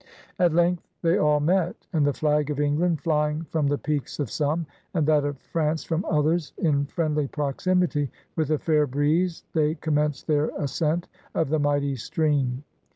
[0.39, 4.31] At length they all met, and the flag of England flying from the peaks of
[4.31, 9.75] some, and that of France from others, in friendly proximity, with a fair breeze they
[9.75, 12.63] commenced their ascent of the mighty stream.